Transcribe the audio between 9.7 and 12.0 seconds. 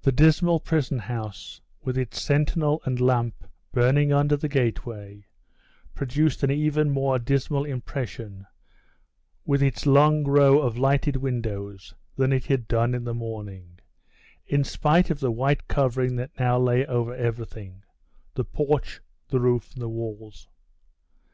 long row of lighted windows,